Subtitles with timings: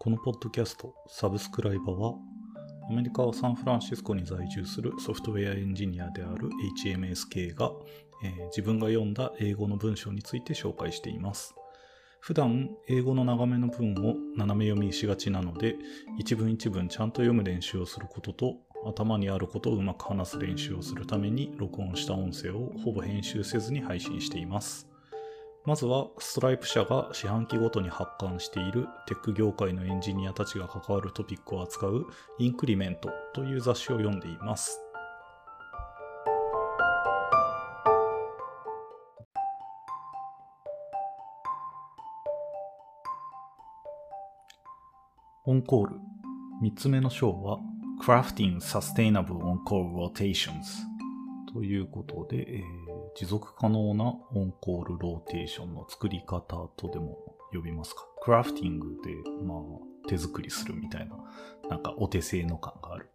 [0.00, 2.14] このポッドキャスト、サブスクライバーは、
[2.88, 6.48] アメリカ・サンフランシスコに在住するソフトウェアエンジニアである
[6.86, 7.72] HMSK が、
[8.22, 11.52] えー自分が読んだ英語の文章について紹介しています。
[12.20, 15.74] 普段、英語の長めの文を斜め読みしがちなので、
[16.16, 18.54] 一文一文ちゃんと読む練習をすることと、
[18.86, 24.87] 頭にあることをうまく話す練習をするために録音した音声をほぼ編集せずに配信しています。
[25.68, 32.06] まずは、ストライプ社が四半期ごとに発刊しているテック業界のエンジニアたちが関わるトピックを扱う
[32.38, 34.80] インクリメントという雑誌を読んでいます。
[45.44, 45.96] オンコール。
[46.62, 47.58] 三つ目の章は、
[48.02, 50.62] Crafting Sustainable On-Call Rotations
[51.52, 52.87] ということで、えー
[53.18, 57.18] 持続可能なオンコールローテーションの作り方とでも
[57.52, 58.06] 呼びますか？
[58.22, 59.10] Crafting で、
[59.44, 61.16] まあ、手作りするみたいな、
[61.68, 63.08] なんかお手製の感がある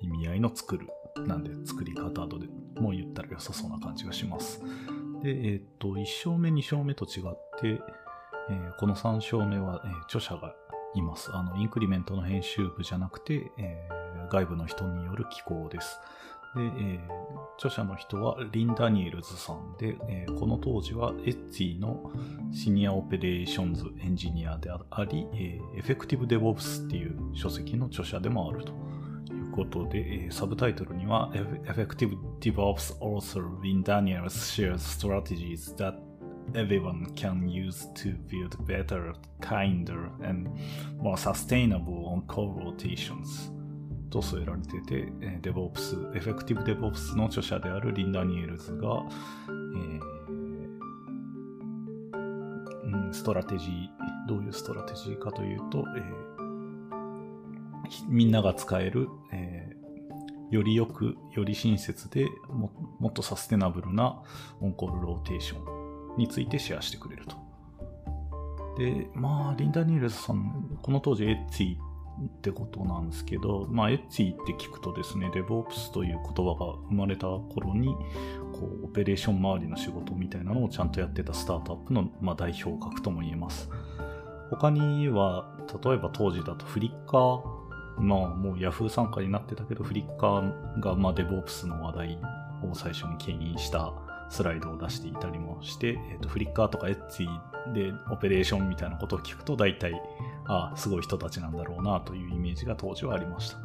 [0.00, 0.88] 意味合いの作る。
[1.26, 2.46] なんで作り方とで
[2.80, 4.62] も言ったら良さそうな感じがします。
[5.22, 7.78] で、えーっと、1章目、2章目と違って、
[8.48, 10.54] えーこの3章目は、えー著者が
[10.94, 11.30] います。
[11.34, 15.98] あの、 Increment の編集部じゃなくて、えー外部の人による寄稿です。
[16.54, 17.22] で、えー
[17.58, 22.10] 著者の人は Ryn Daniels さんで、えーこの当時は Etsy の
[22.50, 28.72] Senior Operations Engineer であり、えー、 Effective DevOps っていう書籍の著者でもあると
[29.32, 35.94] いうことで、えーサブタイトルには Effective DevOps Author Ryn Daniels shares strategies that
[36.54, 40.48] everyone can use to build better, kinder, and
[40.98, 43.52] more sustainable on-call rotations
[44.12, 49.02] と添えられてて、えー DevOps、Effective DevOps の著者である Ryn Daniels が、
[49.48, 50.00] えー
[52.84, 56.32] うん、ストラテジー、どういうストラテジーかというと、えー
[58.08, 59.82] みんなが使える、えー
[60.52, 64.22] よりよく、より親切でも、もっとサステナブルな
[64.60, 67.36] オンコールローテーションについてシェアしてくれると。
[68.76, 71.76] で、まあ、 Ryn Daniels さん、この当時 Etsy
[72.26, 77.94] ってことなんですけど、まあ、 Etsy って聞くとですね、DevOps という言葉が生まれた頃に、
[78.52, 83.68] こう、オペレーション周りの仕事みたいなのをちゃんとやってたスタートアップの、まあ、代表格とも言えます。
[84.50, 87.42] 他には、例えば当時だとフリッカー、
[87.98, 92.18] まあもう Yahoo 参加になってたけど、フリッカーがまあ DevOps の話題
[92.62, 93.92] を最初に牽引した
[94.32, 97.26] スライドを出していたりもして、えっとフリッカーとか Etsy
[97.74, 99.92] でオペレーションみたいなことを聞くと大体、
[100.46, 103.58] ああ、すごい人たちなんだろうなというイメージが当時はありました。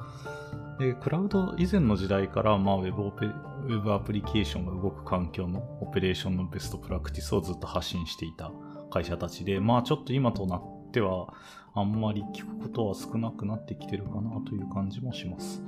[0.78, 8.51] で、クラウド以前の時代から、まあ、ウェブオペ、ウェブアプリケーションが動く環境のオペレーションのベストプラクティスをずっと発信していた
[8.91, 11.34] 会社たちで、まあ、ちょっと今となっては、
[11.73, 15.63] あんまり聞くことは少なくなってきてるかなという感じもします。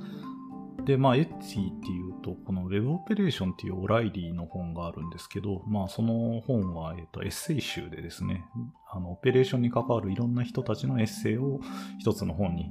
[0.84, 8.44] で、まあ、 Etsy っていうと、この Web オペレーションっていう O'Reilly の本があるんですけど、まあ、その本は、えっと、エッセイ集でですね、
[8.90, 11.60] あの、オペレーションに関わるいろんな人たちのエッセイを
[11.98, 12.70] 一つの本に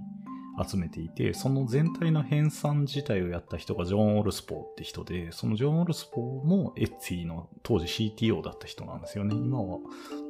[0.61, 9.35] 集めていて、その全体の編纂自体をやった人が John Allspaw って人で、その John Allspaw も Etsy の当時 CTO だった人なんですよね。
[9.35, 9.79] 今は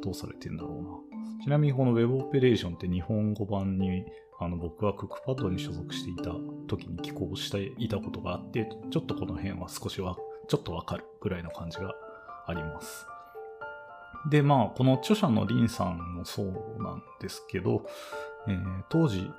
[0.03, 1.43] どうされてんだろうな。
[1.43, 4.05] ちなみにこの Web オペレーションって日本語版に
[4.41, 6.31] あの僕はクックパッドに所属していた
[6.67, 10.15] 時に寄稿していたことがあって、ちょっとこの辺は少しは、
[10.47, 11.93] ちょっとわかるぐらいの感じが
[12.47, 13.05] あります。
[14.29, 16.45] で、まあ、この著者のリンさんもそう
[16.81, 17.85] なんですけど、
[18.47, 19.29] えー当時、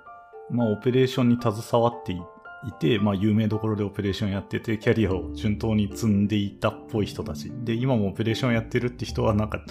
[0.50, 2.20] まあ、オペレーションに携わってい
[2.66, 7.50] いて、まあ、有名どころでオペレーションやってて、キャリアを順当に積んでいたっぽい人たち。
[7.64, 9.64] で、今もオペレーションやってるって人は、なんか、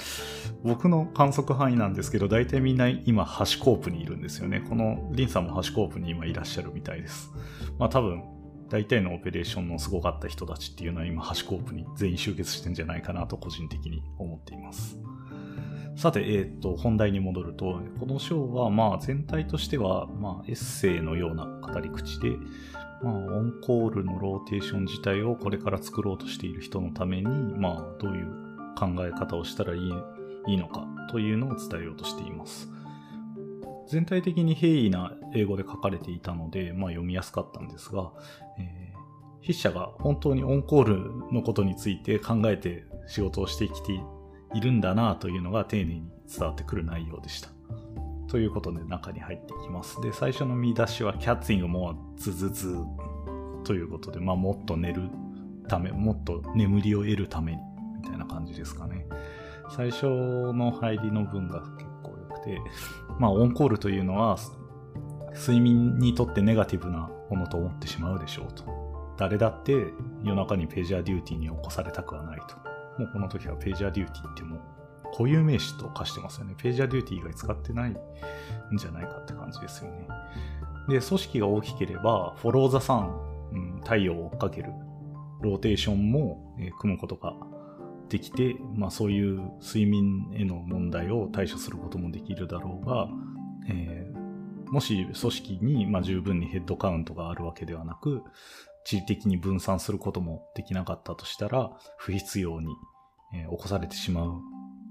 [0.63, 4.65] 僕の観測範囲なんですけど、大体みんな今、 HashiCorp にいるんですよね。
[4.67, 7.31] この、 Ryn さんも HashiCorp に今いらっしゃるみたいです。
[7.77, 8.23] まあ、多分、
[8.69, 14.99] 大体のオペレーションのすごかった人たちっていうのは今、 HashiCorp に全員集結してんじゃないかなと個人的に思っています。
[15.95, 22.37] さて、えっ、と、本題に戻ると、この章は、まあ、全体としては、まあ、エッセイのような語り口で、
[23.01, 27.25] まあ、オンコールのローテーション自体をこれから作ろうとしている人のために、
[27.57, 28.25] まあ、どういう
[28.77, 29.93] 考え方をしたらいい
[30.47, 32.69] いいのかというのを伝えようとしています。
[33.87, 38.11] 全体的に平易な英語で書かれていたので、まあ、読みやすかったんですが、
[38.57, 38.89] えー
[39.41, 43.93] 筆者が本当にオンコールのことについて考えて仕事をしてきて
[44.53, 47.49] いるんだなというのが丁寧に伝わってくる内容でした。
[48.29, 49.99] ということで中に入ってきます。
[50.01, 52.77] で、最初の見出しはキャッツイングもズズズ
[53.63, 55.09] ということで、まあもっと寝る
[55.67, 57.57] ため、もっと眠りを得るために
[58.01, 59.07] みたいな感じですかね。
[59.75, 62.61] 最初の入りの文が結構良くて、
[63.19, 64.37] まあオンコールというのは、
[65.35, 69.15] 睡眠にとってネガティブなものと思ってしまうでしょうと。
[69.17, 69.87] 誰だって
[70.23, 72.55] 夜中にページャーデューティーに起こされたくはないと。
[73.01, 74.61] もうこの時はページャーデューティーってもう
[75.11, 76.55] 固有名詞と化してますよね。
[76.57, 77.95] ページャーデューティー以外使ってないん
[78.77, 80.07] じゃないかって感じですよね。
[80.87, 84.71] で、組織が大きければ、フォローザサン、うん、太陽を追っかける、
[85.41, 87.35] ローテーションも、えー、組むことが
[88.09, 93.07] できて、まあそういう睡眠への問題を対処することもできるだろうが、
[93.69, 98.23] えー、もし組織に、まあ、十分にヘッドカウントがあるわけではなく、
[98.85, 102.67] 地理的に分散することもできなかったとしたら、不必要に、
[103.35, 104.41] えー、起こされてしまう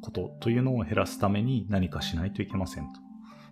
[0.03, 3.09] ことというのを減らすために何かしないといけませんと。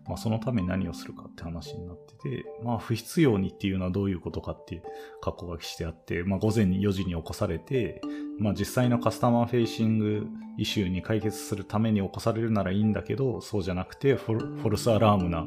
[0.08, 4.82] まあ、そのために何をするかって話になってて、まあ、不必要にっていうのはどういうことかっていう
[5.20, 8.00] 格好書きしてあって、まあ、午前4時に起こされて、
[8.38, 10.26] まあ、実際のカスタマーフェイシング
[10.58, 15.46] イシューに解決するために起こされるならいいんだけど、そうじゃなくてフォルスアラームな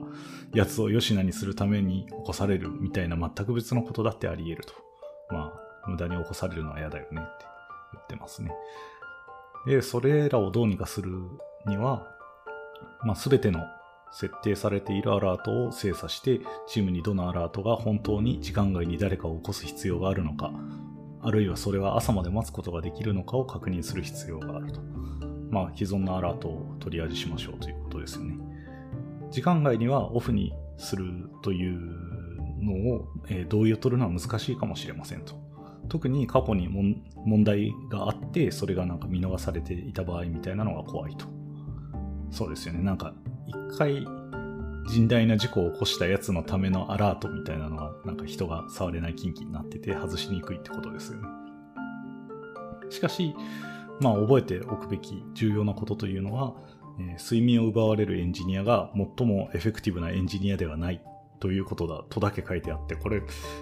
[0.53, 4.73] やつを吉名にするために起こされるみたいな全く別のことだってあり得ると。
[5.31, 5.53] ま
[5.85, 7.45] あ、無駄に起こされるのは嫌だよねって
[7.93, 8.51] 言ってますね。
[9.65, 11.11] で、それらをどうにかする
[11.67, 12.07] には、
[13.03, 13.61] まあ、すべての
[14.11, 20.51] 設定されているアラートを精査して、チームにどのアラートが本当に時間外に誰かを起こす必要があるのか、
[21.21, 24.81] あるいはそれは朝まで待つことができるのかを確認する必要があると。
[25.49, 28.37] まあ、既存のアラートを取り味しましょうということですよね。
[29.31, 31.05] 時間外にはオフにする
[31.41, 31.79] という
[32.61, 35.48] のを、えー、同意を取るのは難しいかもしれませんと。
[35.89, 41.25] 特に過去に問題があって、それがなんか見逃されていた場合みたいなのが怖いと。
[42.31, 42.81] そうですよね。
[42.81, 43.13] なんか、
[43.47, 44.05] 一回
[44.87, 51.27] 甚大な事故を起こしたやつのためのアラートみたいなのは、なんか人が触れない近畿になってて外しにくいってことですよね。
[52.89, 53.35] しかし、
[53.99, 56.53] まあ覚えておくべき重要なことというのは、
[56.99, 61.01] えー、睡眠を奪われるエンジニアが最もエフェクティブなエンジニアではない
[61.39, 63.21] ということだとだけ書いてあって、これ、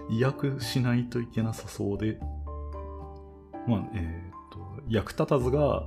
[0.10, 2.20] 意訳しないといけなさそうで、
[3.68, 5.86] まあ、えっ、ー、と、役立たずが、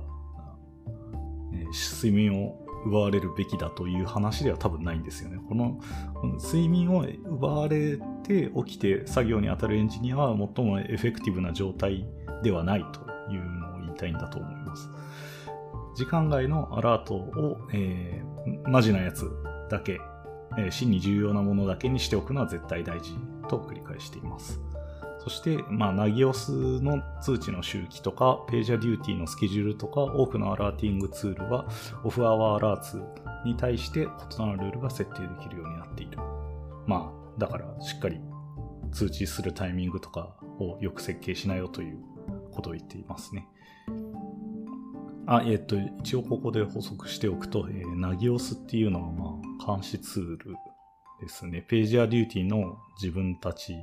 [1.53, 5.39] えー、睡眠を奪われるべきだという話では多分ないんですよね。
[5.47, 5.79] この、
[6.39, 12.05] 睡眠を奪われて起きて作業に当たるエンジニアは最もエフェクティブな状態
[12.43, 13.01] ではないと
[13.31, 14.89] いうのを言いたいんだと思います。
[15.95, 19.29] 時間外のアラートを、えー、マジなやつ
[19.69, 19.99] だけ
[20.57, 23.15] えー、真に重要なものだけにしておくのは絶対大事
[23.47, 24.59] と繰り返しています。
[25.23, 31.67] そして、まあ、ナギオスの通知の周期とか、ページャデューティーのスケジュールとか、多くのアラーティングツールは、
[32.03, 33.03] オフアワーアラーツ
[33.45, 36.17] に対して異なるルールが設定できるようになっている。
[36.87, 38.19] まあ、だから、しっかり
[38.91, 41.99] 通知するタイミングとかをよく設計しなよという
[42.51, 43.47] ことを言っていますね。
[45.27, 49.30] あ、えっ、と、一応ここで補足しておくと、えー、ナギオスっていうのは、まあ、
[49.65, 50.55] 監視ツール
[51.21, 51.61] ですね。
[51.67, 53.75] ページアデューティの自分たち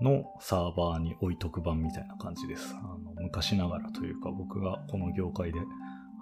[0.00, 2.74] のサーバーに置いとく版みたいな感じです。
[2.74, 5.60] あの昔ながらというか、僕がこの業界で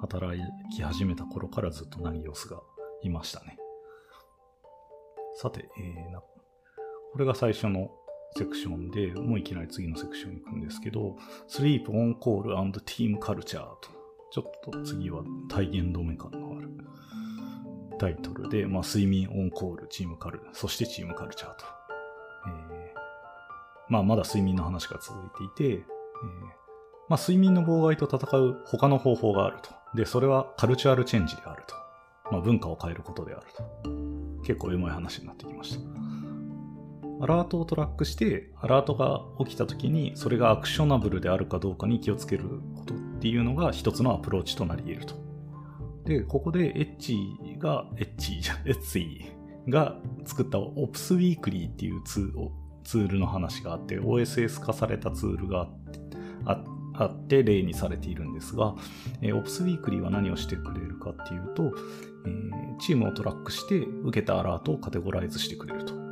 [0.01, 0.41] 働
[0.75, 2.61] き始めた頃からずっとナギオスが
[3.03, 3.57] いましたね。
[5.37, 7.91] さて、えー、なこれが最初の
[8.37, 11.17] セクションで、もういきなり次のセクションに行くんですけど、
[11.49, 13.91] Sleep on Call and Team Culture と、
[14.31, 16.71] ちょっと次は体現止め感のある
[17.99, 21.65] タイトルで、まあ、睡眠オンコール、チームカル、そしてチームカルチャーと。
[22.47, 25.85] えー、まあ、まだ睡眠の話が続いていて、えー、
[27.09, 29.71] まあ、睡眠の妨害と戦う他の方法があると。
[29.95, 31.75] で、それはカルチュアルチェンジであると。
[32.31, 33.63] まあ、文化を変えることであると。
[34.43, 35.81] 結構エモい話になってきました。
[37.21, 42.45] アラートをトラックして、アラートが起きた時に、それがアクショナブルであるかどうかに気をつける
[42.75, 42.95] こと
[43.25, 45.15] っていうのが一つのアプローチとなり得ると。
[46.05, 47.17] で、ここでエッチ
[47.59, 49.25] が、エッチじゃ、 エッツイ
[49.67, 55.71] が作った Ops Weekly っていうツールの話があって、OSS 化されたツールが
[56.45, 58.75] あって例にされているんですが、
[59.23, 61.73] えー、Ops Weekly は何をしてくれるかっていうと、
[62.27, 66.04] えー、チームをトラックして受けたアラートをカテゴライズしてくれると。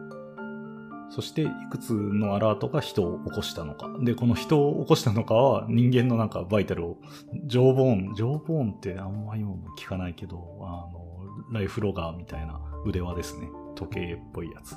[1.14, 3.90] そしていくつのアラートが人を起こしたのか。
[4.00, 6.96] で、この人を起こしたのかは人間のなんかバイタルを、
[7.44, 13.50] ジョーボーン、ジョーボーンってあんまりも聞かないけど、あの、ライフロガーみたいな腕輪ですね。
[13.74, 14.74] 時計っぽいやつ。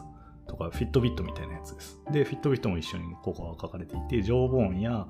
[0.55, 1.99] とか、フィットビットみたいなやつです。
[2.11, 5.07] で、フィットビットも一緒にここは書かれていて、ジョーボーンや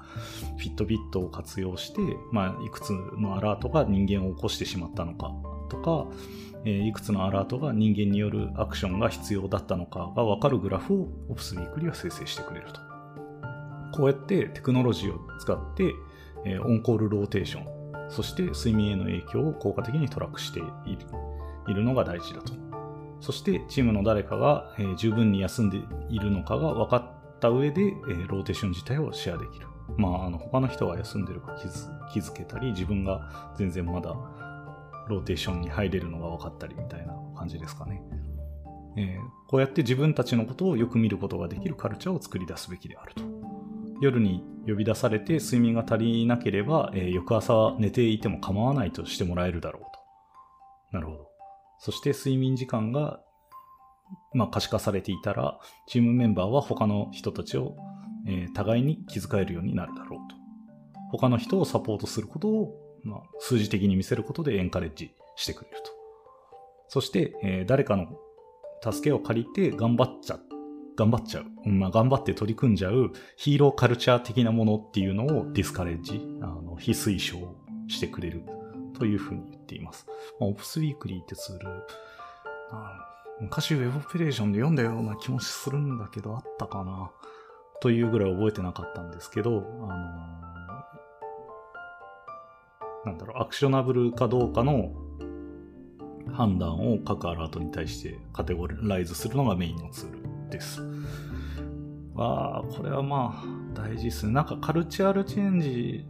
[0.58, 5.32] フィットビットを活用して、まあ、いくつのアラートが人間を起こしてしまったのか
[5.70, 6.08] とか、
[6.66, 12.82] えいくつのアラートが人間によるアクションが必要だったのかがわかるグラフを Ops ウィークリは生成してくれると。
[13.96, 15.94] こうやってテクノロジーを使って、
[16.44, 20.70] えオンコールローテーション、そして睡眠への影響を効果的にトラックしている
[21.68, 22.65] いるのが大事だと。
[23.26, 25.80] そしてチームの誰かが、えー十分に休んで
[26.10, 29.66] いるのかが分かった上で、えーローテーション自体をシェアできる。
[29.98, 31.56] まあ、あの他の人が休んでるか
[32.14, 34.16] 気づけたり、自分が全然まだ
[35.08, 38.04] ローテーションに入れるのが分かったりみたいな感じですかね。
[38.96, 43.24] えーこうやって自分たちのことをよく見ることができるカルチャーを作り出すべきであると。
[44.02, 49.90] 夜に呼び出されて睡眠が足りなければ、えー翌朝寝ていても構わないとしてもらえるだろうと。
[50.92, 51.35] なるほど。
[51.80, 53.22] そして睡眠時間が、
[54.34, 57.76] まあ、可視化されていたら、チームメンバーは他の人たちを、
[58.28, 60.36] えー互いに気遣えるようになるだろうと。
[61.12, 65.92] 他の人をサポートすることを、まあ、数字的に見せることで encourage してくれると。
[66.88, 68.08] そして、えー誰かの
[68.84, 70.40] 助けを借りて頑張っちゃ、
[70.96, 71.70] 頑張っちゃう。
[71.70, 77.56] まあ、頑張って取り組んじゃう hero culture 的なものっていうのを discourage、あの、非推奨
[77.88, 78.44] してくれる
[78.96, 80.08] というふうに言っています。
[80.40, 81.68] ま、 Opsweekly ってツール、
[83.42, 87.12] 昔ウェブオペレーションで読んだような気もするんだけど、あったかな
[87.82, 89.96] というぐらい覚えてなかったんですけど、あの
[93.06, 94.94] なんだろう、アクショナブルかどうかの
[96.34, 100.82] 判断を各アラートに対してカテゴライズするのがメインのツールです。
[102.14, 104.32] わあ、これはまあ大事ですね。
[104.34, 106.08] なんかカルチャールチェンジ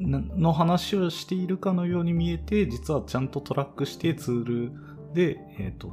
[0.00, 4.72] の話をしているかのように見えて、実はちゃんとトラックしてツール
[5.14, 5.90] で、えっ、と、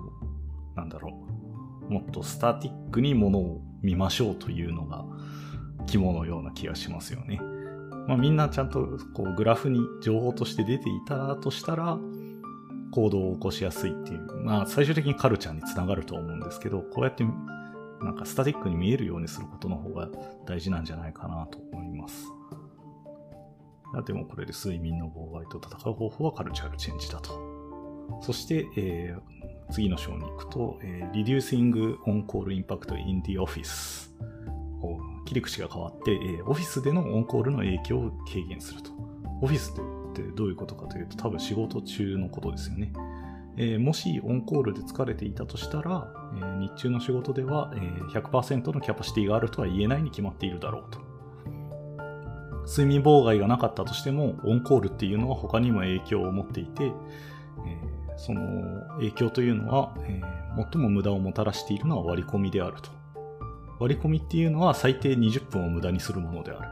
[0.76, 1.18] なんだろ
[1.90, 5.06] う、もっとスタティックにものを見ましょうというのが
[5.86, 7.40] 肝のような気がしますよね。
[8.08, 11.98] まあみんなちゃんとこうグラフに情報として出ていたとしたら、
[12.92, 17.26] 行動を起こしやすいっていう、まあ最終的にカルチャーにつながると思うんですけど、こうやって
[18.02, 20.10] なんかスタティックに見えるようにすることの方が
[20.46, 22.28] 大事なんじゃないかなと思います。
[24.06, 27.40] でもこれで睡眠の妨害と戦う方法はカルチャルチェンジだと。
[28.22, 34.12] そして、えー次の章に行くと、えー Reducing On-Call Impact in the Office。
[35.26, 38.92] 切り口が変わって、えーオフィスでのオンコールの影響を軽減すると。
[39.42, 42.94] オフィスってどういうことかというと、多分仕事中のことですよね。
[43.58, 51.00] えーもしオンコールで疲れていたとしたら、えー日中の仕事では、えー100%のキャパシティがあるとは言えないに決まっているだろうと。
[52.66, 62.90] 睡眠妨害がなかったとしても、オンコールっていうのは他にも影響を持っていて、えーその影響というのは、えー最も無駄をもたらしているのは割り込みであると。
[63.78, 66.70] 割り込みっていうのは最低20分を無駄にするものである。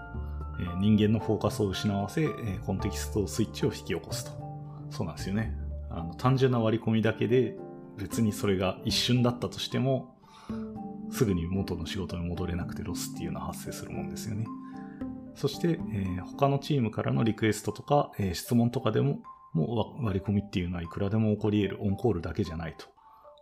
[0.62, 4.32] えー人間のフォーカスを失わせ、えーコンテキストスイッチを引き起こすと。
[4.90, 5.54] そうなんですよね。
[5.90, 7.58] あの単純な割り込みだけで
[7.98, 10.16] 別にそれが一瞬だったとしても、
[11.12, 14.46] すぐに元の仕事に戻れなくてロスっていうのは発生するもんですよね。
[15.36, 19.20] そして、えー他のチームからのリクエストとか、えー質問とかでも、
[19.54, 22.88] もう割り込みっていうのはいくらでも起こり得るオンコールだけじゃないと。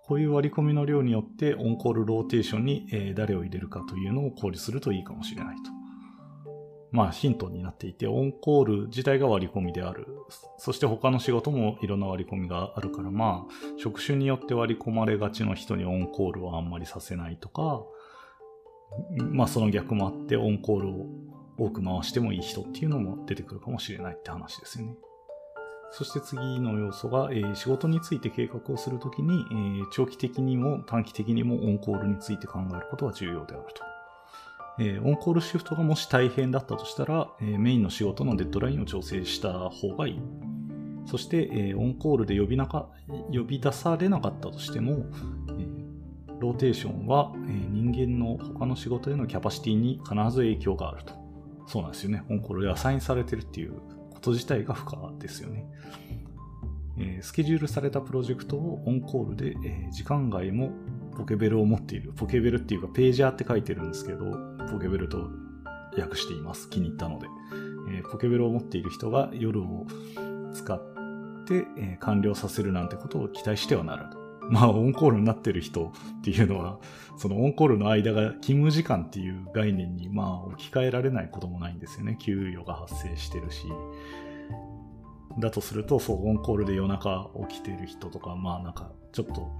[0.06, 5.72] こういう割り込みの量によってオンコールローテーションに、えー誰を入れるかというのを考慮するといいかもしれないと。
[6.92, 10.08] まあヒントになっていて、オンコール自体が割り込みである。
[10.58, 17.84] そして他の仕事もいろんな割り込みがあるから、まあ職種によって割り込まれがちの人にオンコールはあんまりさせないとか、
[19.18, 21.06] まあその逆もあってオンコールを
[21.62, 24.96] 多く回してもいい人っていうのも出てくるかもしれないって話ですよね。
[25.92, 33.84] そして次の要素が、えー仕事について計画をするときに、えー長期的にも短期的にもオンコールについて考えることが重要であると。
[34.80, 40.22] えーオンコールシフトがもし大変だったとしたら、えメインの仕事のデッドラインを調整した方がいい。
[41.06, 42.88] そして、えオンコールで呼びなか、
[43.32, 45.06] 呼び出されなかったとしても、
[45.60, 45.68] え
[46.40, 51.21] ローテーションは、え人間の他の仕事へのキャパシティに必ず影響があると。
[51.68, 52.24] そうなんですよね。
[52.30, 53.74] オンコールでアサインされてるっていう
[54.12, 55.66] こと自体が不可ですよね。
[56.98, 60.72] えスケジュールされたプロジェクトをオンコールで、え時間外も
[61.16, 62.14] ポケベルを持っている。
[62.14, 64.26] ポケベルっていうかページャーって書いてるんですけど、
[64.72, 65.30] ポケベルと
[65.98, 66.70] 訳しています。
[66.70, 67.28] 気に入ったので。
[67.90, 69.86] えポケベルを持っている人が夜を
[70.54, 70.80] 使っ
[71.46, 74.21] て、え完了させるなんてことを期待してはならない。
[74.50, 76.80] まあ、オンコールになってる人っていうのは、
[77.18, 82.18] そのオンコールの間が勤務時間っていう概念に、まあ、置き換えられないこともないんですよね。
[82.20, 83.68] 給与が発生してるし。
[85.40, 89.52] だとすると、そう、オンコールで夜中起きてる人とか、まあなんか、ちょっと、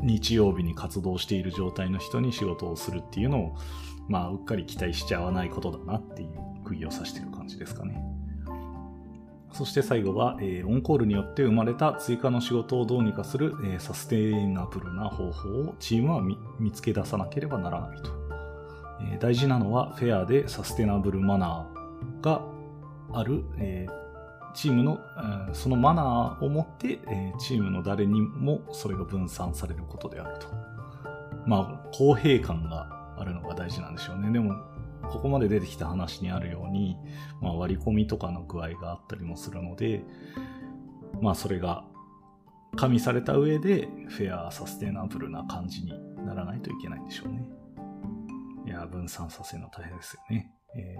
[0.00, 3.56] 日曜日に活動している状態の人に仕事をするっていうのを、
[4.08, 6.30] まあ、うっかり期待しちゃわないことだなっていう
[6.64, 8.02] 釘を刺してる感じですかね。
[9.52, 18.10] そして最後は、えーオンコールによって生まれた追加の仕事をどうにかする、えーサステイナブルな方法をチームは見つけ出さなければならないと。
[19.02, 22.42] えー大事なのはフェアでサステナブルマナーが
[23.12, 23.86] ある、え
[24.54, 25.00] チームの、
[25.50, 30.46] えそのマナーをもって、えチームの誰にもそれが分散されることであると。
[31.46, 34.30] まあ、公平感があるのが大事なんでしょうね。
[34.30, 34.54] でも、
[35.12, 36.96] ここまで出てきた話にあるように、
[37.42, 40.02] まあ、割り込みとかの具合があったりもするので、
[41.20, 41.84] まあ、それが
[42.76, 45.92] 加味された上で、フェア、サステナブルな感じに
[46.24, 47.46] ならないといけないんでしょうね。
[48.66, 50.50] いや、分散させるの大変ですよね。
[50.74, 50.96] え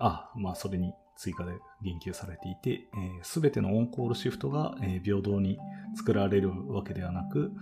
[0.00, 1.52] ー、あ、まあ、それに追加で
[1.82, 2.88] 言及されていて、
[3.22, 5.58] す、え、べ、てのオンコールシフトが、えー、平等に
[5.94, 7.52] 作られるわけではなく、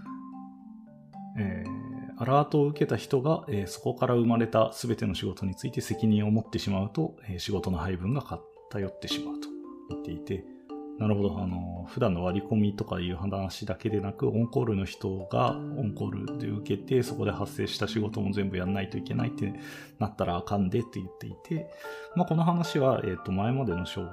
[1.37, 9.49] えー、アラートを受けた人が、え、そこから生まれたすべての仕事について責任を持ってしまうと、え、仕事の配分が偏ってしまうと
[9.91, 10.45] 言っていて、
[10.99, 11.41] なるほど。
[11.41, 19.53] あの、普段の割り込みとかいう話だけでなく、オンコールの人がオンコールで受けて、そこで発生した仕事も全部やんないといけないって
[19.99, 21.69] なったらあかんでって言っていて、
[22.15, 24.09] まあ、この話は、えっ、と、前までの章の、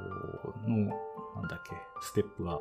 [1.35, 2.59] なんだっけ、ステップが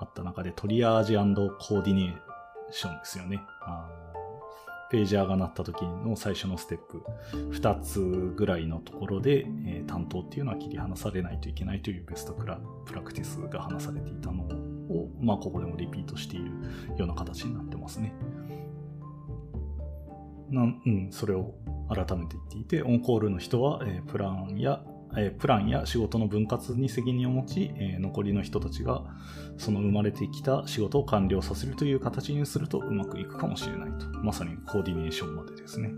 [0.00, 2.14] あった中で、トリアージコーディネー
[2.70, 3.38] ションですよね。
[3.60, 4.07] あの
[4.90, 7.02] ページャーが鳴った時の最初のステップ、
[7.52, 8.00] 2つ
[8.36, 16.46] ぐらいのところで、えー、担当っていうのは切り離されないといけないというベストクラプラクティスが話されていたのを、まあ、ここでもリピートしている
[16.96, 18.14] ような形になってますね。
[20.50, 21.54] なうん、それを
[21.90, 24.82] 改めて言っていて、オンコールの人は、えー、プランや
[25.38, 29.02] プランや仕事の分割に責任を持ち、残りの人たちが
[29.56, 34.06] その生まれてきた仕事を完了させるという形にするとうまくいくかもしれないと。
[34.22, 35.92] まさにコーディネーションまでですね。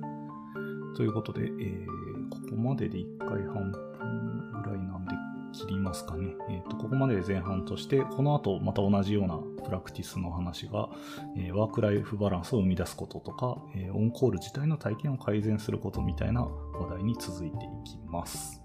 [0.97, 5.15] ということで、えー、ここまでで1回半分ぐらいなんで
[5.53, 6.35] 切りますかね。
[6.49, 10.89] え、ー、と、ここまでで前半として、この後また同じようなプラクティスの話が、
[11.37, 18.60] えー、ワークライフバランスを生み出すこととか、えー、オンコール自体の体験を改善することみたいな話題に続いていきます。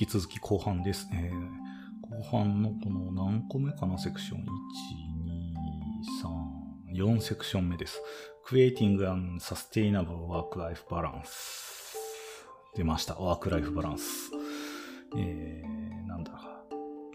[0.00, 1.08] 引き続き後半です。
[1.12, 3.96] えー、後半のこの何個目かな？
[3.98, 4.42] セクション ?1、
[6.92, 8.02] 2、3、4セクション目です。
[8.44, 11.22] Creating and Sustaining Work-Life Balance
[12.74, 13.14] 出ました。
[13.14, 14.32] ワークライフバランス。
[15.16, 16.32] えー、なんだ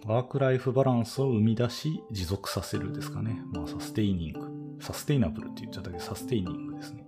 [0.06, 3.42] ワークライフバランスを生み出し持続させるですかね。
[3.52, 7.06] まあ、 sustaining。sustainable って言っちゃったけど、 sustaining ですね。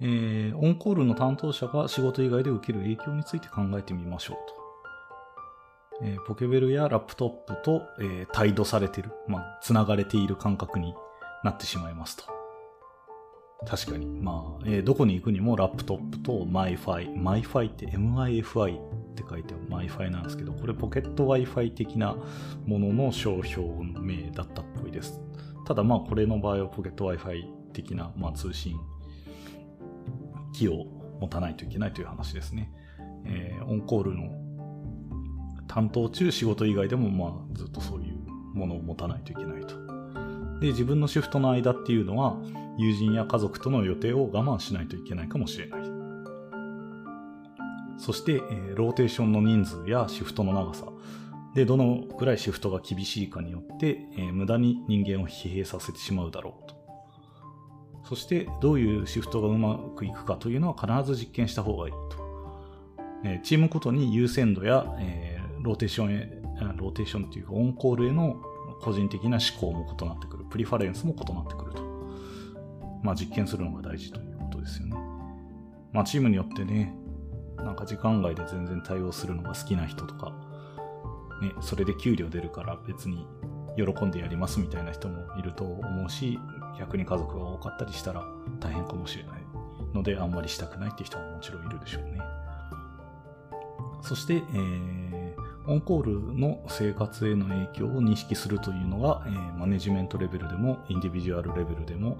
[0.00, 4.61] えー、オンコールの担当者が仕事以外で受ける影響について考えてみましょうと。
[6.02, 10.94] えー、ポケベルやラップトップと、えー、帯同されてる、まあ、繋がれている感覚に
[11.44, 12.24] なってしまいますと。
[13.66, 14.06] 確かに。
[14.06, 17.14] まあ、えー、どこに行くにもラップトップと MiFi。
[17.14, 22.16] MiFi って MIFI って書いて MiFi なんですけど、これポケット Wi-Fi 的な
[22.66, 23.64] ものの商標
[24.00, 25.20] 名だったっぽいです。
[25.66, 28.76] ただまあこれの場合はポケット Wi-Fi 的な、まあ、通信
[30.52, 30.86] 機を
[31.20, 32.72] 持たないといけないという話ですね。
[33.24, 34.41] えー、オンコールの
[35.72, 39.74] 担当中仕事以外でもまあずっとそういうものを持たないといけないと。
[40.60, 42.36] で、自分のシフトの間っていうのは
[42.76, 45.80] 友人や家族との予定を我慢しないといけないかもしれない。
[47.96, 50.84] そして、えー、ローテーションの人数やシフトの長さ
[51.54, 56.76] で、どのくらいシフトが厳しいかによって、えー、無駄に人間を疲弊させてしまうだろうと。
[58.10, 62.22] そして、どういうシフトがうまくいくかというのは必ず実験した方がいいと。
[63.24, 65.31] えー、チームごとに優先度や、え
[65.62, 66.42] ローテーションへ、
[66.76, 68.42] ローテーションっていうかオンコールへの
[68.80, 70.44] 個人的な嗜好も異なってくる。
[70.50, 71.82] preference も異なってくると。
[73.02, 74.96] まあ実験するのが大事ということですよね。
[75.92, 76.94] まあチームによってね、
[77.58, 80.32] なんか時間外で全然対応するのが好きな人とか、
[81.40, 83.26] ね、それで給料出るから別に
[83.76, 86.38] 喜んでやりますみたいな人もいると思うし、
[86.78, 88.26] 逆に家族が多かったりしたら
[88.58, 89.42] 大変かもしれない
[89.94, 92.18] ので、あんまりしたくないって人ももちろんいるでしょうね。
[94.02, 95.01] そして、えー
[95.66, 102.18] オンコールの生活への影響を認識するというのが、えー、マネジメントレベルでもインディビジュアルレベルでも、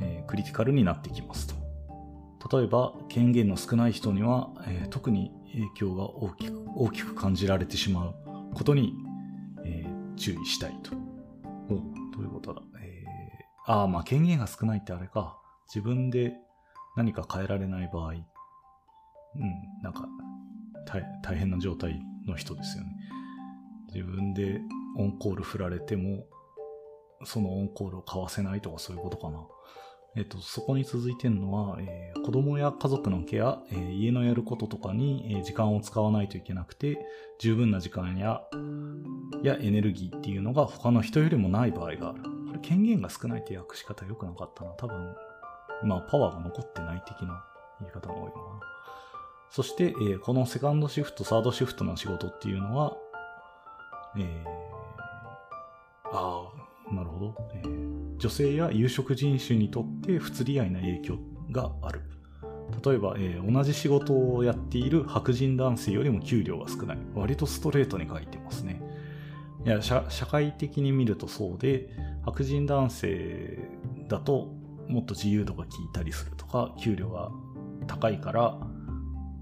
[0.00, 2.58] えー、クリティカルになってきますと。
[2.58, 8.14] 例えば、権限の少ない人には、えー、特に影響が大きく大きく感じられてしまう
[8.54, 8.94] ことに、
[9.64, 10.94] え注意したいと。
[11.70, 12.62] おどういうことだ？
[12.82, 13.02] え
[13.66, 15.38] ああ、まあ権限が少ないってあれか。
[15.74, 16.34] 自分で
[16.96, 18.22] 何か変えられない場合、うん、
[19.82, 20.06] なんか
[21.22, 22.90] 大変な状態の人ですよね。
[23.92, 24.60] 自分で
[24.96, 26.26] オンコール振られても、
[27.24, 29.46] そのオンコールを交わせないとかそういうことかな。
[30.16, 37.04] えっと、そこに続いてるのは、えー、子供や家族のケア、えー、家のやることとかに、えー、時間を使わないといけなくて、
[37.40, 38.42] 十分な時間や、
[39.42, 42.22] やエネルギーっていうのが他の人よりもない場合がある。
[42.22, 44.70] これ権限が少ないって訳し方良くなかったな。
[44.72, 45.14] 多分、
[45.82, 47.44] まあ、パワーが残ってない的な
[47.80, 48.73] 言い方が多いのかな。
[49.50, 52.96] そして、えーこのセカンドシフト、サードシフトの仕事っていうのは、
[54.16, 54.48] えー、
[56.12, 56.48] あ
[56.90, 61.18] あ、なるほど、えー女性や有色人種にとって不釣り合いな影響
[61.50, 62.00] がある。
[62.84, 66.98] 例えば、えー同じ仕事をやっている白人男性よりも給料が少ない。
[67.14, 68.80] 割とストレートに書いてますね。
[69.64, 71.90] いや社社会的に見るとそうで、
[72.24, 73.58] 白人男性
[74.08, 74.52] だと
[74.88, 77.30] もっと自由度が効いたりするとか、給料が
[77.86, 78.58] 高いから、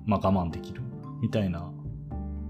[0.07, 0.81] まあ我慢できる
[1.21, 1.71] みたいな、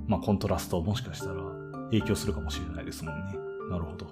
[0.06, 1.42] まあコントラストはもしかしたら
[1.90, 3.36] 影響するかもしれないですもんね。
[3.70, 4.06] なるほど。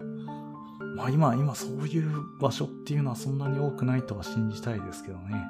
[0.97, 5.45] まあ今、今そういう場所っていうのはそんなに多くないとは信じたいですけどね。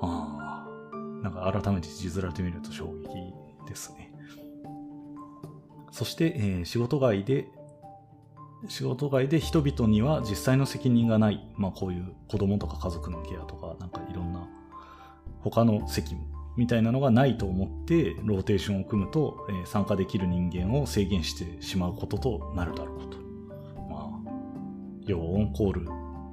[0.00, 4.12] ああ、なんか改めて字面で見ると衝撃ですね。
[5.90, 7.48] そして、えー仕事外で、
[8.68, 11.48] 仕事外で人々には実際の責任がない。
[11.56, 14.48] まあこういう子供とか家族のケアとか、なんかいろんな
[15.40, 23.16] 他の責務みたいなのがないと思ってローテーションを組むと、えー参加できる人間を制限してしまうこととなるだろうと。
[23.90, 24.10] まあ、
[25.06, 25.84] 要はオンコール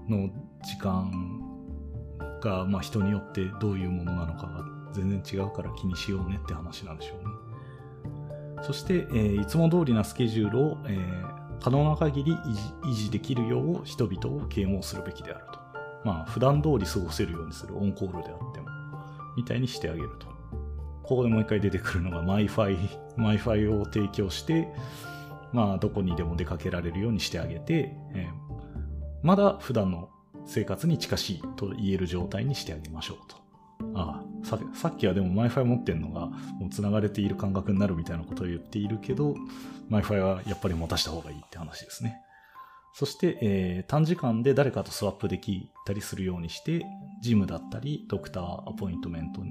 [0.09, 0.29] の
[0.63, 1.11] 時間
[2.41, 8.63] が、まあ、人によってどういうものなのかが全然違うから気にしようねって話なんでしょうね。
[8.63, 15.59] そして、えーいつも通りなスケジュールを、えー可能な限り維持維持できるよう人々を啓蒙するべきであると。
[16.05, 18.68] まあ、普段通り過ごせるようにするオンコールであっても、
[19.39, 20.27] みたいにしてあげると。
[21.03, 22.77] ここでもう一回出てくるのが MyFi、
[23.17, 24.67] MyFi を提供して、
[25.53, 28.49] まあ、どこにでも出かけられるようにしてあげて、えー
[29.21, 30.09] まだ普段の
[30.45, 33.37] 生活に近しいと言える状態にしてあげましょうと。
[33.95, 39.35] ああささっきはでも MyFi 持ってんのがもう繋がれている感覚になるみたいなことを言っているけど
[39.89, 42.21] MyFi はやっぱり持たした方がいいって話ですね。
[42.99, 46.85] そして、えー短時間で誰かとスワップできたりするようにして、
[47.21, 49.41] ジムだったり、ドクターアポイントメント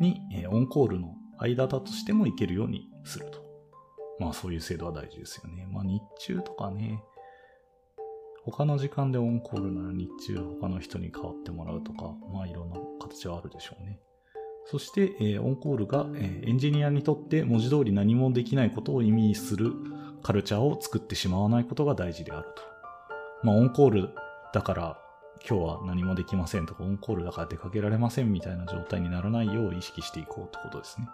[0.00, 3.42] に、えーオンコールの間だとしても行けるようにすると。
[4.18, 5.66] まあそういう制度は大事ですよね。
[5.72, 7.02] まあ日中とかね、
[8.44, 13.98] 他の時間でオンコールなら日中他の人に代わってもらうとか、まあいろんな形はあるでしょうね。
[14.66, 19.72] そして、えーオンコールが、えーエンジニアにとって文字通り何もできないことを意味する
[20.22, 22.69] カルチャーを作ってしまわないことが大事であると。
[23.42, 24.10] まあオンコール
[24.52, 24.98] だから
[25.48, 31.08] 今日は何もできませんとか、オンコールだから出かけられませんみたいな状態にならないよう意識していこうってことですね。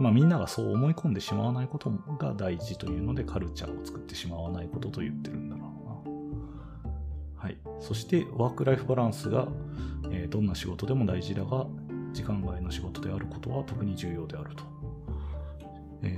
[0.00, 6.88] まあみんながそう思い込んでしまわないことが大事というのでカルチャーを作ってしまわないことと言ってるんだろう
[7.38, 7.42] な。
[7.42, 7.58] はい。
[7.80, 9.46] そしてワークライフバランスが、
[10.10, 11.66] えーどんな仕事でも大事だが、
[12.12, 14.64] 時間外の仕事であることは特に重要であると。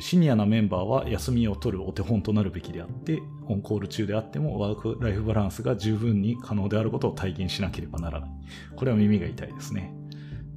[0.01, 8.31] シニアなメンバーは休みを取るお手本となるべきであって、オンコール中であってもワークライフバランスが十分に可能であることを体現しなければならない。
[8.77, 9.95] これは耳が痛いですね。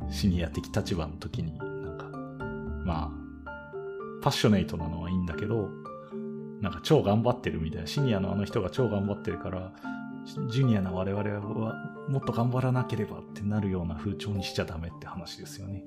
[0.10, 2.06] シニア的立場の時に、なんか、
[2.86, 3.52] まあ、
[4.22, 5.70] パッショネイトなのはいいんだけど、
[6.62, 9.74] なんか超頑張ってるみたいな、シニアのあの人が超頑張ってるから、
[10.50, 11.76] ジュニアな我々は
[12.08, 15.84] もっと頑張らなければってなるような風潮にしちゃダメって話ですよね。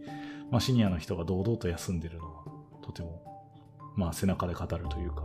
[0.51, 2.45] まあシニアの人が堂々と休んでるのは
[2.83, 3.23] とても、
[3.97, 5.25] まあ背中で語るというか、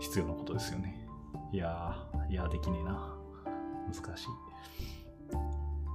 [0.00, 1.06] 必要なことですよね。
[1.52, 3.16] いやー、いやできねえな。
[3.86, 4.26] 難しい。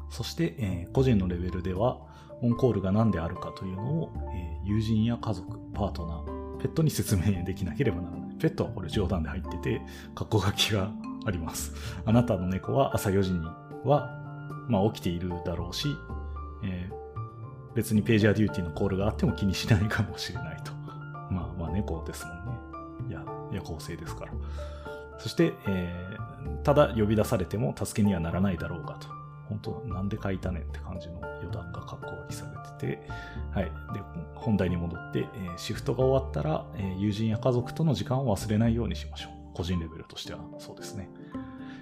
[0.09, 1.99] そして、えー個人のレベルでは、
[2.41, 8.35] オンコールが何であるかというのを、えー友人や家族、パートナー、ペットに説明できなければならない。
[8.37, 9.81] ペットはこれ冗談で入ってて、
[10.15, 10.91] 格好書きが
[11.25, 11.73] あります。
[12.05, 13.45] あなたの猫は朝4時に
[13.83, 14.09] は、
[14.67, 15.87] まあ起きているだろうし、
[16.63, 17.05] えー
[17.75, 20.71] 別にページャーデューティーのコールがあっても気にしないかもしれないと。
[21.75, 22.51] 猫ですもんね。
[23.09, 24.31] いや、夜行性ですから。
[25.19, 26.25] そして、えー
[26.63, 29.07] ただ呼び出されても助けにはならないだろうがと。
[29.49, 32.45] 本当なんで書いたねって感じの余談が格好書きさ
[32.79, 33.07] れてて、
[33.51, 33.65] はい。
[33.65, 33.71] で、
[34.35, 39.31] 本題に戻って、えーシフトが終わったら、えー友人や家族との時間を忘れないようにしましょう。
[39.55, 41.09] 個人レベルとしてはそうですね。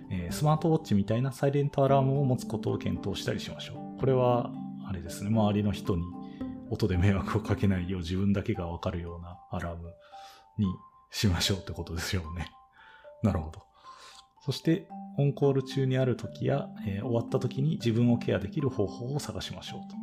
[0.09, 3.99] えスマートウォッチみたいなサイレントアラームを持つことを検討したりしましょう。
[3.99, 4.51] これは、
[4.87, 6.03] あれですね、周りの人に
[6.73, 9.93] 音で迷惑をかけないよう自分だけがわかるようなアラーム
[10.57, 10.67] に
[11.11, 12.51] しましょうってことですよね。
[13.23, 13.61] なるほど。
[14.41, 19.95] そして、オンコール中にある時や、えー終わった時に自分をケアできる方法を探しましょうと。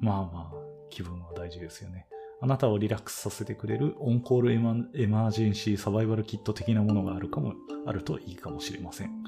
[0.00, 0.52] まあまあ、
[0.90, 2.06] 気分は大事ですよね。
[2.40, 9.24] あなたをリラックスさせてくれるオンコールエマージェンシーサバイバルキット的なものがあるかも、あるといいかもしれません。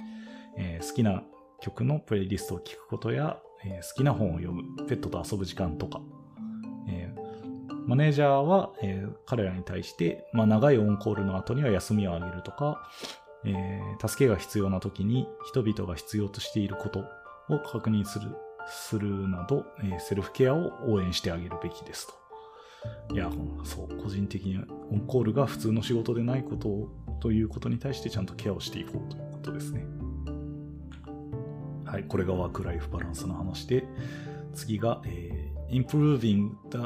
[0.57, 1.25] えー好きな
[1.61, 6.01] 曲のプレイリストを聴くことや、えー好きな本を読む、ペットと遊ぶ時間とか、
[7.91, 12.89] マネージャーは、えー彼らに対して、まあ、長いオンコールの後には休みをあげるとか、
[13.45, 17.01] えー助けが必要な時に人々が必要としていること
[17.49, 18.29] を確認する、
[18.69, 22.15] するなど、えセルフケアを応援してあげるべきですと。
[23.13, 23.29] いや、
[23.65, 26.89] そう、個人的にオンコールが普通の仕事でないことを、
[27.21, 29.85] ということに対してちゃんとケアをしていこうということですね。
[31.87, 33.85] はい、これがワークライフバランスの話で、
[34.55, 36.79] 次が、えー improving the,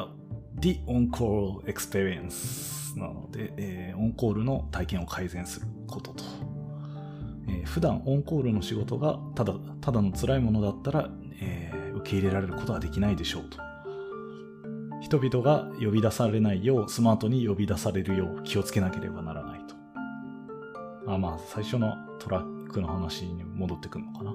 [0.60, 6.24] the on-call experience なので、えーオンコールの体験を改善することと。
[7.48, 13.58] えー普段オンコールの仕事がただただの辛いものだったら、えー受け入れられることはできないでしょうと。
[15.00, 19.74] 人々が呼び出されないようスマートに呼び出されるよう気をつけなければならないと。
[21.12, 24.34] あまあ、最初のトラックの話に戻ってくるのかな。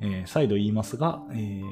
[0.00, 1.62] えー再度言いますが、えー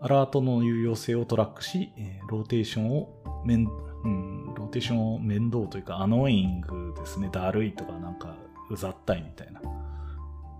[0.00, 3.68] アラートの有用性をトラックし、えーローテーションを面、
[4.04, 7.28] うん、ローテーションを面倒というか、 annoying ですね。
[7.32, 8.36] だるいとか、なんか、
[8.68, 9.60] うざったいみたいな。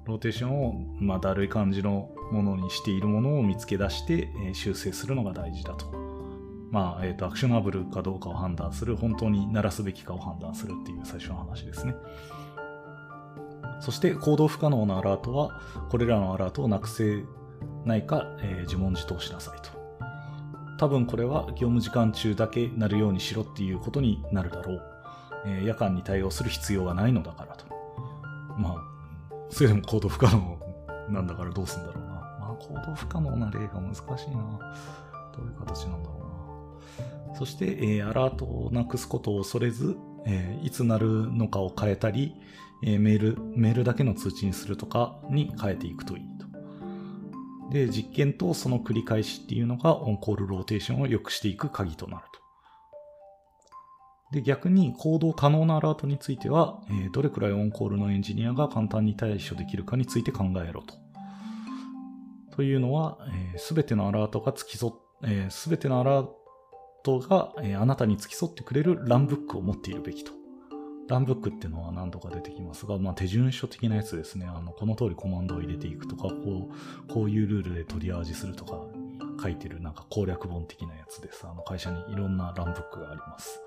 [0.05, 5.87] ローテーションを、まあ、だるい感じのものにしているものを見つけ出して、えー修正するのが大事だと。
[6.71, 11.95] まあ、えっ、と、アクショナブルかどうかを判断する、本当に鳴らすべきかを判断するっていう最初の話ですね。
[13.81, 17.25] そして、行動不可能なアラートは、これらのアラートをなくせ
[17.87, 19.71] ないか、えー自問自答しなさいと。
[20.79, 24.83] 多分これは業務時間中だけなるようにしろっていうことになるだろう。
[25.47, 27.65] えー夜間に対応する必要がないのだからと。
[28.59, 28.75] まあ、
[29.51, 30.59] それでも行動不可能
[31.09, 32.11] なんだからどうすんだろうな。
[32.11, 32.21] ま
[32.53, 34.75] あ、行動不可能な例が難しいな。
[35.37, 36.17] どういう形なんだろ
[37.29, 37.37] うな。
[37.37, 39.97] そして、えーアラートをなくすことを恐れず、
[40.27, 42.35] えーいつ鳴るのかを変えたり、
[42.83, 46.36] えメール、メールだけの通知にするとかに変えていくといい。
[47.71, 52.41] で、実験とその繰り返しっていうのがオンコールローテーションを良くしていく鍵となると。
[54.33, 60.95] で、逆に行動可能なアラートについては、えーどれくらいオンコールのエンジニアが簡単に対処できるかについて考えろと。
[62.57, 63.19] というのは、
[63.57, 64.93] す、べ、てのアラートが付き添っ、
[65.25, 66.29] えす、べてのアラー
[67.05, 70.33] トが、えーあなたに付き添ってくれるランブックを持っているべきと。
[71.09, 74.47] ランブックっていうのは何度か出てきますが、まあ、手順書的なやつですね。
[74.47, 76.71] あの、この通りコマンドを入れていくとか、こ
[77.09, 78.81] う、こういうルールでトリアージするとか
[79.41, 81.47] 書いてるなんか攻略本的なやつです。
[81.47, 83.61] あの、会社にいろんなランブックがあります。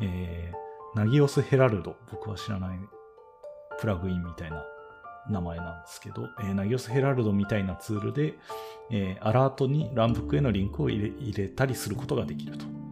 [0.00, 1.96] えー、ナギオスヘラルド。
[2.10, 2.78] 僕は知らない
[3.80, 4.64] プラグインみたいな
[5.28, 8.34] 名前なんですけど、えー、ナギオスヘラルドみたいなツールで、
[8.90, 12.83] えーアラートにランブックへのリンクを入れ入れたりすることができると。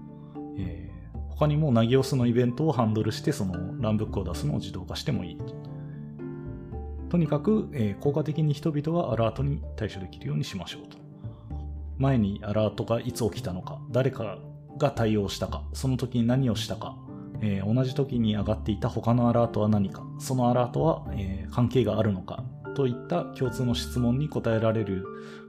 [1.37, 5.38] 他にもナギオスのイベントをハンドルして、そのランブックを出すのを自動化してもいい。
[7.09, 10.99] とにかく、え効果的に人々がアラートに対処できるようにしましょうと。
[11.99, 14.38] 前にアラートがいつ起きたのか、誰か
[14.79, 16.97] が対応したか、その時に何をしたか、
[17.40, 25.05] えー同じ時に上がっていた他のアラートは何か、そのアラートは、えー関係があるのか、といった共通の質問に答えられる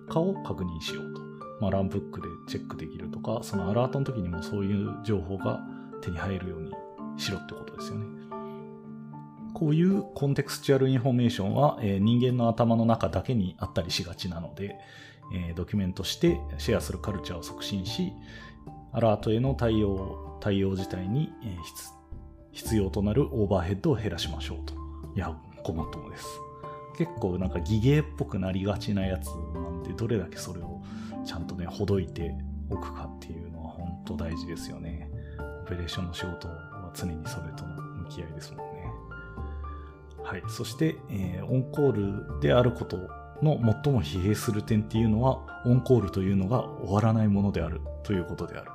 [0.10, 1.22] かを確認しようと。
[1.62, 5.62] まあ、ランブックでチェックできるとか、そのアラートの時にもそういう情報が
[6.04, 6.72] 手に入るように
[7.18, 8.06] しろってことですよね。
[9.54, 14.76] こういう contextual information は、えー人間の頭の中だけにあったりしがちなので、
[15.34, 18.14] えードキュメントしてシェアするカルチャーを促進し、
[18.92, 21.94] アラートへの対応、対応自体に、えー
[22.52, 24.76] 必要となるオーバーヘッドを減らしましょうと。
[25.16, 26.28] いや、ごもっともです。
[26.96, 30.84] 結構なんか擬芸っぽくなりがちなやつなんで、どれだけそれを
[31.26, 32.36] ちゃんとね、ほどいて
[32.70, 35.10] おくかっていうのは本当大事ですよね。
[35.64, 38.92] オペレーションの仕事は常にそれとの向き合いですもんね。
[40.24, 40.44] はい。
[40.48, 42.98] そして、えーオンコールであること
[43.42, 48.72] の最も疲弊する点っていうのは、オンコールというのが終わらないものであるということである。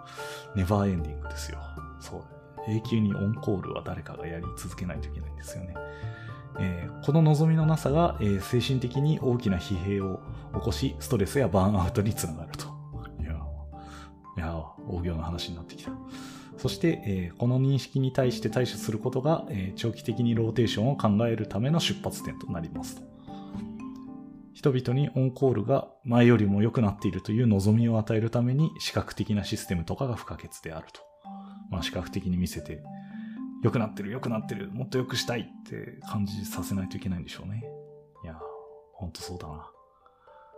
[0.54, 1.58] ネバーエンディングですよ。
[2.00, 2.70] そう。
[2.70, 5.74] 永久にオンコールは誰かがやり続けないといけないんですよね。
[6.60, 10.20] えーこの望みのなさが、えー精神的に大きな疲弊を
[10.54, 12.66] 起こし、ストレスやバーンアウトにつながると。
[13.20, 14.54] いやー、いや
[14.86, 15.92] 大行の話になってきた。
[16.58, 23.02] そして、えーこの認識に対して対処することが、えー長期的にローテーションを考えるための出発点となります。
[24.52, 31.00] 人々にオンコールが前よりも良くなっているという望みを与えるために視覚的なシステムとかが不可欠であると。
[31.70, 32.82] まあ視覚的に見せて、
[33.62, 37.62] 良くなってる、良くなってる、もっと良くしたいって感じさせないといけないんでしょうね。
[38.24, 38.40] いや、
[38.94, 39.70] ほんとそうだな。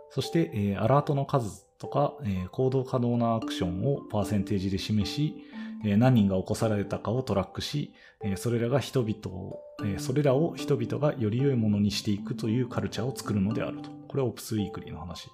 [0.09, 5.35] そして、えーアラートの数とか、えー行動可能なアクションをパーセンテージで示し、
[5.83, 13.89] 何人が起こされたかをトラックし、えーそれらが人々を、えーそれらを人々がより良いものにしていくというカルチャーを作るのであると。
[14.07, 15.29] これは Opsweekly の話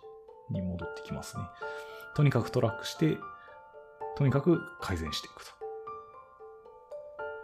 [0.52, 1.44] に戻ってきますね。
[2.16, 3.18] とにかくトラックして、
[4.18, 5.52] とにかく改善していくと。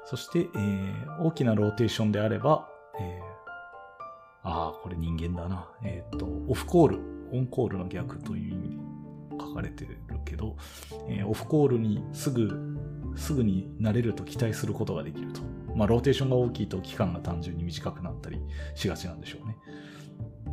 [0.05, 3.33] そして、えー大きなローテーションであれば、えー
[4.45, 5.69] ああ、これ人間だな。
[5.83, 6.99] えっ、と、 off-call、
[7.31, 8.75] オンコールの逆という意味で
[9.39, 10.55] 書かれてるけど、
[11.07, 12.72] えー、 off-call にすぐ、
[13.15, 15.41] すぐになれると期待することができると。
[15.75, 18.39] まあ、ローテーションが大きいと期間が単純に短くなったり
[18.75, 19.57] しがちなんでしょうね。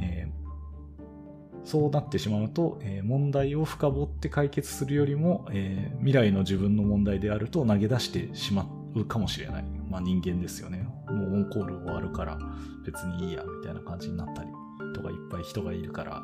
[0.00, 9.64] えー、そうなってしまうと、えー、問題を深掘って解決するよりも、えー、未来の自分の問題であると投げ出してしまうかもしれない。
[9.90, 10.88] まあ人間ですよね。
[11.08, 12.38] もうオンコール終わるから
[12.84, 14.48] 別にいいや、みたいな感じになったり
[14.94, 16.22] とかいっぱい人がいるから、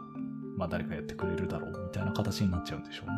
[0.57, 3.15] まあ誰かやってくれるだろう、みたいな形になっちゃうんでしょうね。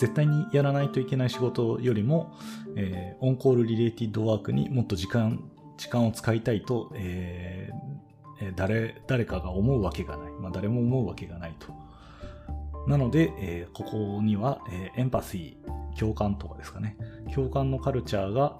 [0.00, 2.32] 絶対にやらないといけない仕事よりも、
[2.74, 5.44] えー、 on-call related work にもっと時間、
[5.76, 10.32] 時間を使いたいと、えー、誰、誰かが思うわけがない。
[10.40, 11.74] まあ誰も思うわけがないと。
[12.88, 16.96] なので、えー、ここには、えー、エンパシー、共感とかですかね。
[17.34, 18.56] 共感のカルチャーが、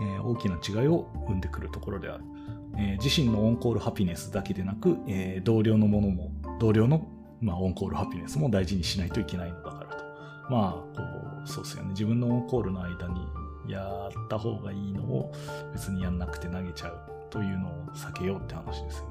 [0.00, 2.24] えー、大きな違いを生んでくるところである。
[2.78, 6.30] えー、自身のオンコールハピネスだけでなく、えー、同僚のものも、
[6.60, 7.08] 同僚の、
[7.40, 9.79] まあ、オンコールハピネスも大事にしないといけないのだから。
[10.50, 11.02] まあ、こ
[11.44, 11.90] う、そうですよね。
[11.90, 13.26] 自分のコールの間に
[13.68, 15.32] やった方がいいのを
[15.72, 16.98] 別にやんなくて投げちゃう
[17.30, 19.10] というのを避けようって話ですよね。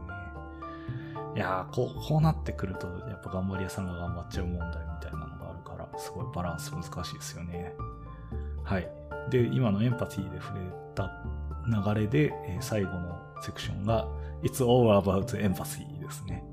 [1.36, 7.74] いやー、こう、こうなってくると、やっぱ頑張り屋さんが頑張っちゃう問題みたいなのがあるから、すごいバランス難しいですよね。
[8.64, 8.90] はい。
[9.30, 11.24] で、今のエンパティで触れた
[11.66, 14.08] 流れで、えー、最後のセクションが
[14.44, 16.44] It's all about empathy ですね。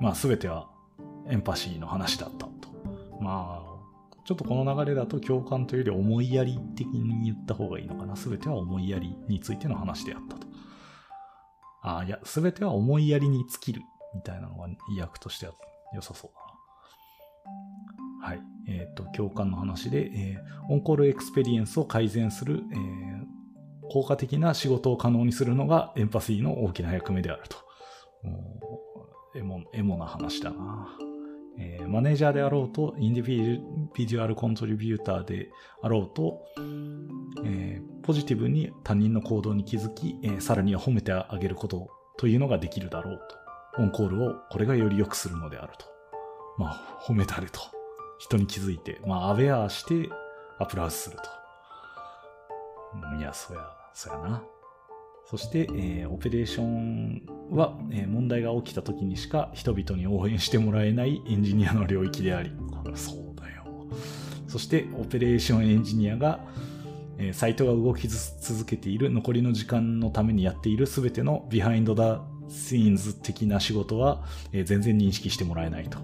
[0.00, 0.68] まあ全ては
[1.28, 2.52] エンパシーの話だったと。
[3.20, 3.63] まあ、
[4.24, 8.14] ちょっとこの流れだと共感というより思いやり的に言った方がいいのかな。
[8.14, 10.46] 全ては思いやりについての話であったと。
[11.82, 13.82] ああ、いや、全ては思いやりに尽きる
[14.14, 15.52] みたいなのが意訳としては
[15.94, 16.40] 良さそうだ
[18.22, 18.28] な。
[18.28, 18.40] はい。
[18.66, 27.58] えっ、ー、と、共感の話で、えー、 on-call experience を改善する、えー、効果的な仕事を可能にするのがエンパシーの大きな役目であると。
[29.36, 30.88] エモ、エモな話だな。
[31.58, 33.60] えー、マネージャーであろうと、インディ
[33.94, 35.50] ビジュアルコントリビューターで
[35.82, 36.44] あろうと、
[37.44, 43.18] えー、ポジティブに他人の行動に気づき、えー、さらには褒めてあげることというのができるだろう
[43.76, 43.82] と。
[43.82, 45.86] オンコールをこれがより良くするのであると。
[46.58, 47.60] まあ、褒めたれと。
[48.18, 50.08] 人に気づいて、まあ、アウェアして
[50.58, 51.22] アプラウスすると。
[53.18, 53.60] いや、そや、
[53.92, 54.42] そやな。
[55.26, 62.52] そして、えー、オペレーションは、えー、問題が起きた時にしか人々に応援してもらえないエンジニアの領域であり、
[62.94, 63.64] そうだよ。
[64.46, 66.40] そして、オペレーションエンジニアが、
[67.18, 75.98] えー、サイトが動き続けている残りの時間のためにやっている全ての behind the scenes 的な仕事は、えー、全然認識してもらえないと。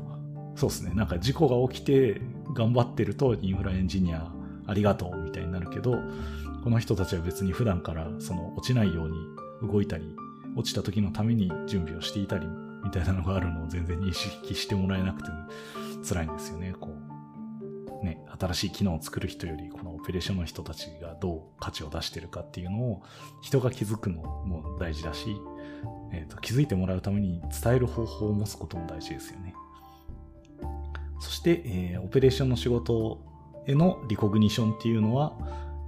[0.56, 0.92] そうですね。
[0.94, 2.20] なんか事故が起きて
[2.54, 4.33] 頑張ってるとインフラエンジニア
[4.66, 5.98] ありがとうみたいになるけど、
[6.62, 9.16] この人たちは別に普段からその落ちないように
[9.68, 10.05] 動いたり、
[10.57, 12.46] 落ちた時のために準備をしていたり、
[12.85, 15.29] みたいなのがあるのを全然認識してもらえなくて
[16.09, 16.75] 辛いんですよね。
[16.79, 16.90] こ
[18.03, 23.03] う、ね、新しい機能を作る人より、このオペレーションの人たちがどう価値を出してるかっていうのを
[23.42, 25.37] 人が気づくのも大事だし、
[26.12, 29.55] えーと、気づいてもらうために伝える方法を持つことも大事ですよね。
[31.20, 33.20] そして、えー、オペレーションの仕事
[33.66, 35.37] へのリコグニションっていうのは、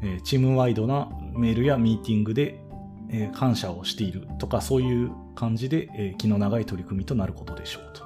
[0.03, 2.65] えチームワイドなメールやミーティングで、
[3.11, 8.03] え感謝をしているとか、そういう感じで、え気の長い取り組みとなることでしょうと。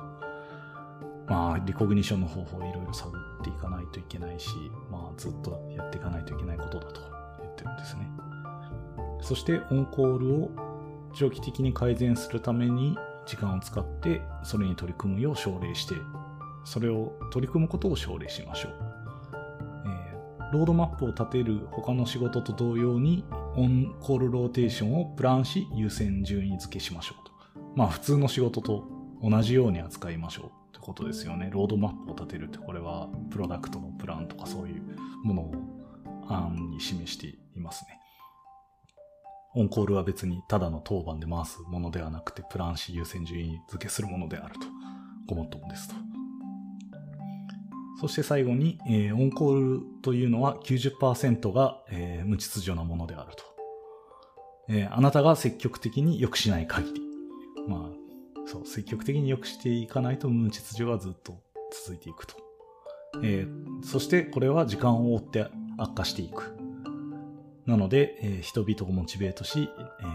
[1.29, 4.49] まあ、リコグニションの方法をいろいろ探っていかないといけないし、
[4.91, 7.01] まあ、ずっとやっていかないといけないことだと
[7.41, 8.09] 言ってるんですね。
[9.21, 10.51] そして、オンコールを
[11.15, 15.95] 長期的に改善するために時間を使って、それに取り組むよう奨励して、
[16.65, 18.86] それを取り組むことを奨励しましょう。
[20.53, 23.25] ロードマップを立てる他の仕事と同様に、
[23.57, 27.33] オンコールローテーションをプランし優先順位付けしましょうと。
[27.75, 28.85] まあ普通の仕事と
[29.23, 31.51] 同じように扱いましょうってことですよね。
[31.53, 34.83] ロードマップを立てるってこれはプロダクトのプランとかそういう
[35.25, 35.55] ものを
[36.29, 37.99] 暗に示していますね。
[39.55, 44.66] オンコールは別にただの当番で回すものではなくて、プランし優先順位付けするものであると、
[45.27, 45.95] ごもっともですと。
[48.01, 53.44] そして最後に、えー、オンコールというのは90%が、えー、無秩序なものであると。
[54.68, 57.01] えー、あなたが積極的に良くしない限り。
[57.68, 57.97] まあ、
[58.47, 61.40] そう、積極的に良くしていかないと無秩序はずっと
[61.72, 62.36] 続いていくと。
[63.22, 65.47] えー、そしてこれは時間を追って
[65.78, 66.57] 悪化していく。
[67.64, 69.68] なので、えー、人々をモチベートし、
[70.01, 70.07] えー、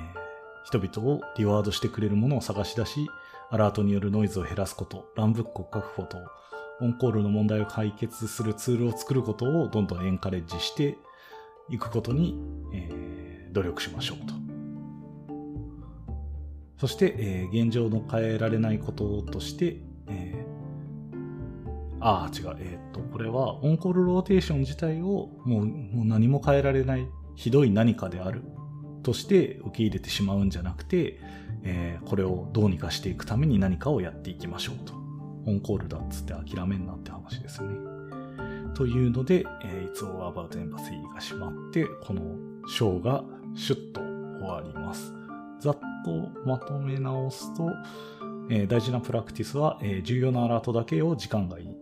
[0.66, 3.08] 人々をリワードしてくれるものを探し出し、
[3.50, 6.18] アラートによるノイズを減らすこと、ランブックを確保と、
[6.82, 10.98] オンコールの問題を解決するツールを作ることをどんどんエンカレッジして
[11.70, 12.38] いくことに、
[12.74, 14.34] えー、努力しましょうと。
[16.78, 19.78] そして、えー、現状の変えられないこととして、
[20.08, 22.58] えー、ああ、違う。
[22.60, 28.42] えっ、と、これはオンコールローテーション自体をもうもう何も変えられないひどい何かである
[29.04, 31.20] として受け入れてしまうんじゃなくて、
[31.64, 35.01] えー、これをどうにかしていくために何かをやっていきましょうと。
[35.46, 37.78] オンコールだっつって諦めんなって話ですよね。
[38.74, 42.22] というので、えー、It's All About Empathy が閉まって、この
[42.68, 43.24] ショーが
[43.56, 45.14] シュッと終わります。
[45.60, 47.70] ざっとまとめ直すと、
[48.50, 51.76] えー、大事なプラクティスは、えー、重要なアラートだけを時間外に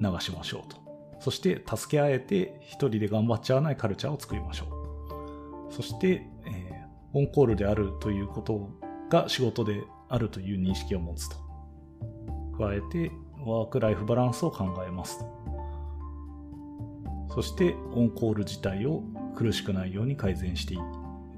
[0.00, 0.82] 流しましょうと。
[1.20, 4.66] そして助け合えて一人で頑張っちゃわないカルチャーを作りましょ
[5.70, 5.72] う。
[5.72, 8.68] そして、えー、オンコールであるということ
[9.08, 11.36] が仕事であるという認識を持つと。
[12.62, 13.10] 加えて、
[13.44, 15.24] ワークライフバランスを考えます。
[17.34, 19.02] そして、オンコール自体を
[19.34, 20.78] 苦しくないように改善してい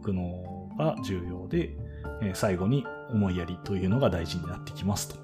[0.03, 1.77] くのが重要で、
[2.22, 5.16] え最後に思いやりというのが大事になってきますと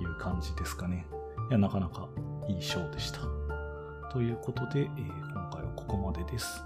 [0.00, 1.06] いう感じですかね。
[1.50, 2.08] いや、なかなか
[2.48, 3.20] いいショーでした。
[4.10, 6.62] ということで、え、今回はここまでです。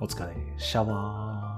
[0.00, 1.53] お疲れ、シャワー。